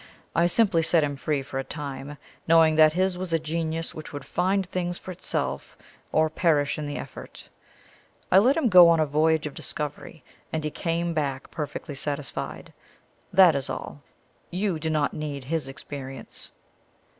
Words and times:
I 0.35 0.47
simply 0.47 0.81
set 0.81 1.03
him 1.03 1.15
free 1.15 1.43
for 1.43 1.59
a 1.59 1.63
time, 1.63 2.17
knowing 2.47 2.75
that 2.75 2.93
his 2.93 3.19
was 3.19 3.33
a 3.33 3.37
genius 3.37 3.93
which 3.93 4.11
would 4.11 4.25
find 4.25 4.65
out 4.65 4.67
things 4.67 4.97
for 4.97 5.11
itself 5.11 5.77
or 6.11 6.27
perish 6.27 6.79
in 6.79 6.87
the 6.87 6.97
effort. 6.97 7.47
I 8.31 8.39
let 8.39 8.57
him 8.57 8.67
go 8.67 8.89
on 8.89 8.99
a 8.99 9.05
voyage 9.05 9.45
of 9.45 9.53
discovery, 9.53 10.23
and 10.51 10.63
he 10.63 10.71
came 10.71 11.13
back 11.13 11.51
perfectly 11.51 11.93
satisfied. 11.93 12.73
That 13.31 13.53
is 13.55 13.69
all. 13.69 14.01
You 14.49 14.79
do 14.79 14.89
not 14.89 15.13
need 15.13 15.43
his 15.43 15.67
experience." 15.67 16.49